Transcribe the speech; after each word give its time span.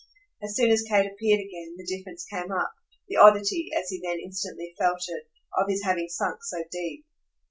As 0.41 0.55
soon 0.55 0.71
as 0.71 0.81
Kate 0.81 1.05
appeared 1.05 1.41
again 1.41 1.75
the 1.77 1.85
difference 1.87 2.25
came 2.25 2.51
up 2.51 2.73
the 3.07 3.17
oddity, 3.17 3.69
as 3.77 3.87
he 3.91 4.01
then 4.03 4.17
instantly 4.19 4.73
felt 4.75 5.03
it, 5.07 5.27
of 5.59 5.69
his 5.69 5.83
having 5.83 6.09
sunk 6.09 6.39
so 6.43 6.63
deep. 6.71 7.05